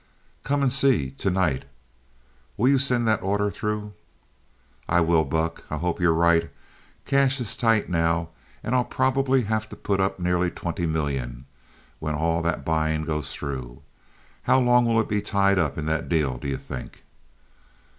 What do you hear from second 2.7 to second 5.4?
send that order through?" "I will,